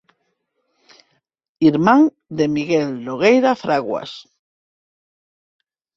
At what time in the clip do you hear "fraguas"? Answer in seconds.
3.63-4.11